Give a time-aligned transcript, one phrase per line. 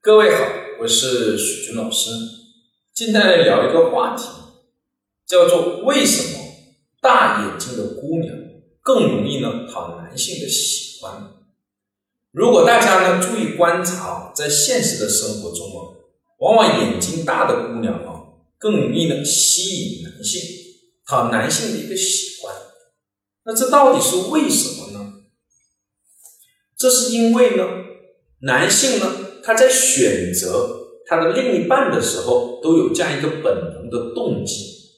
[0.00, 0.44] 各位好，
[0.80, 2.10] 我是许军老师。
[2.94, 4.28] 今天来聊一个话题，
[5.26, 6.38] 叫做为什么
[7.02, 8.32] 大眼睛的姑娘
[8.80, 11.32] 更容易呢讨男性的喜欢？
[12.30, 15.98] 如果大家呢注意观察，在现实的生活中啊，
[16.38, 18.22] 往往眼睛大的姑娘啊
[18.56, 20.40] 更容易呢吸引男性，
[21.04, 22.54] 讨男性的一个喜欢。
[23.44, 25.12] 那这到底是为什么呢？
[26.78, 27.64] 这是因为呢，
[28.42, 29.24] 男性呢。
[29.48, 34.90] 他在选择他的另一半的时候，都有这样一个本能的动机，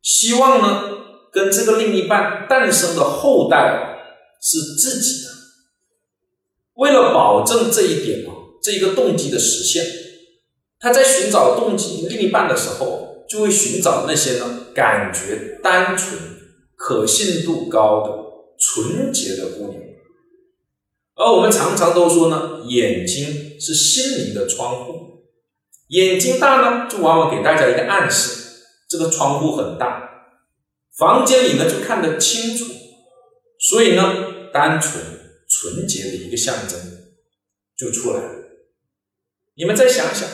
[0.00, 0.84] 希望呢
[1.32, 3.98] 跟这个另一半诞生的后代
[4.40, 5.30] 是自己的。
[6.74, 8.30] 为了保证这一点啊，
[8.62, 9.84] 这一个动机的实现，
[10.78, 16.16] 他在寻找动机另一半的时候，就会寻找那些呢感觉单纯、
[16.76, 18.12] 可信度高的
[18.56, 19.82] 纯洁的姑娘。
[21.16, 25.22] 而我们常常都说呢，眼睛是心灵的窗户，
[25.86, 30.10] 眼睛大呢，就往往给大家一个暗示，这个窗户很大，
[30.98, 32.64] 房间里呢就看得清楚，
[33.60, 35.00] 所以呢，单纯
[35.48, 36.76] 纯洁的一个象征
[37.76, 38.30] 就出来了。
[39.54, 40.28] 你们再想想，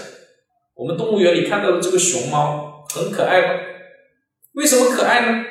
[0.75, 3.61] 我们动物园里看到的这个熊猫很可爱吧？
[4.53, 5.45] 为什么可爱呢？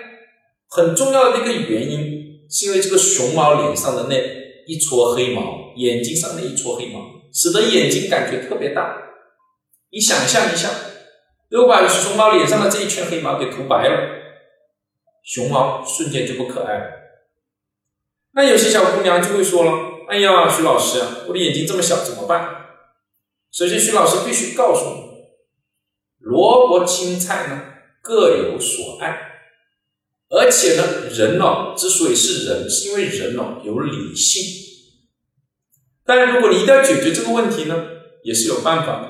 [0.68, 4.38] 很重要的一个原因，是因为这个熊猫脸上的那。
[4.70, 7.00] 一撮黑毛，眼睛上的一撮黑毛，
[7.34, 8.98] 使得眼睛感觉特别大。
[9.92, 10.70] 你想象一下，
[11.50, 14.18] 如果把熊猫脸上的这一圈黑毛给涂白了，
[15.24, 16.86] 熊猫瞬间就不可爱了。
[18.34, 19.72] 那有些小姑娘就会说了
[20.10, 22.66] ：“哎呀，徐老师，我的眼睛这么小，怎么办？”
[23.52, 25.02] 首先，徐老师必须告诉你，
[26.20, 27.64] 萝卜青菜呢
[28.02, 29.24] 各有所爱。
[30.30, 34.44] 而且呢，人呢之所以是人，是因为人呢有理性。
[36.08, 37.76] 但是如果你一定要解决这个问题呢，
[38.24, 39.08] 也是有办法的。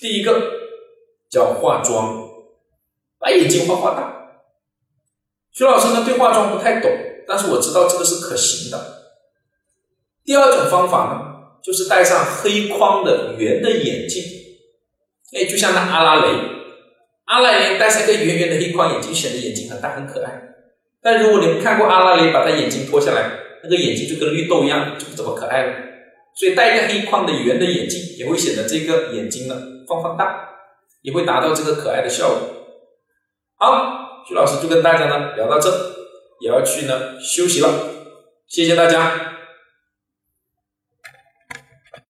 [0.00, 0.52] 第一个
[1.28, 2.28] 叫化妆，
[3.18, 4.14] 把眼睛画画大。
[5.50, 6.88] 徐老师呢对化妆不太懂，
[7.26, 9.10] 但是我知道这个是可行的。
[10.24, 14.22] 第二种方法呢，就是戴上黑框的圆的眼镜，
[15.32, 16.28] 哎，就像那阿拉蕾。
[17.24, 20.42] 阿拉蕾戴上一个圆圆的黑框眼镜，显得眼睛很大很可爱。
[21.02, 25.72] 但如果你们看过阿拉蕾把他眼睛脱下来，那个眼睛就跟绿豆一样，就不怎么可爱了。
[26.34, 29.54] 所以戴一个黑框的圆的眼镜，也会显得这个眼睛呢
[29.88, 30.48] 放放大，
[31.02, 32.38] 也会达到这个可爱的效果。
[33.56, 35.68] 好，徐老师就跟大家呢聊到这，
[36.40, 37.68] 也要去呢休息了。
[38.46, 39.37] 谢谢大家。